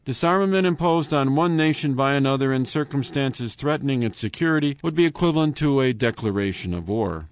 [0.03, 5.55] Disarmament imposed on one nation by another in circumstances threatening its security would be equivalent
[5.57, 7.19] to a declaration of war.